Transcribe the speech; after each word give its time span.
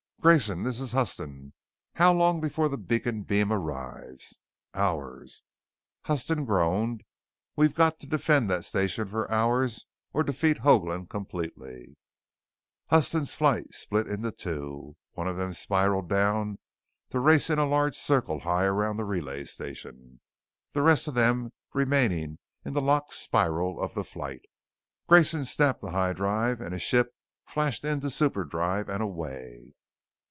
"Grayson, 0.21 0.61
this 0.61 0.79
is 0.79 0.91
Huston. 0.91 1.51
How 1.95 2.13
long 2.13 2.39
before 2.41 2.69
the 2.69 2.77
beacon 2.77 3.23
beam 3.23 3.51
arrives?" 3.51 4.39
"Hours." 4.75 5.41
Huston 6.03 6.45
groaned. 6.45 7.01
"We've 7.55 7.73
got 7.73 7.99
to 8.01 8.05
defend 8.05 8.47
that 8.51 8.63
station 8.63 9.07
for 9.07 9.31
hours 9.31 9.87
or 10.13 10.21
defeat 10.23 10.59
Hoagland 10.59 11.09
completely!" 11.09 11.97
Huston's 12.91 13.33
flight 13.33 13.73
split 13.73 14.05
into 14.05 14.31
two, 14.31 14.95
one 15.13 15.27
of 15.27 15.37
them 15.37 15.53
spiralled 15.53 16.09
down 16.09 16.59
to 17.09 17.19
race 17.19 17.49
in 17.49 17.57
a 17.57 17.65
large 17.67 17.95
circle 17.95 18.41
high 18.41 18.65
around 18.65 18.97
the 18.97 19.05
relay 19.05 19.43
station, 19.45 20.21
the 20.73 20.83
rest 20.83 21.07
of 21.07 21.15
them 21.15 21.51
remaining 21.73 22.37
in 22.63 22.73
the 22.73 22.79
locked 22.81 23.15
spiral 23.15 23.81
of 23.81 23.95
the 23.95 24.03
flight. 24.03 24.43
Grayson 25.07 25.45
snapped 25.45 25.81
the 25.81 25.89
high 25.89 26.13
drive 26.13 26.61
and 26.61 26.73
his 26.73 26.83
ship 26.83 27.11
flashed 27.47 27.83
into 27.83 28.11
superdrive 28.11 28.87
and 28.87 29.01
away. 29.01 29.73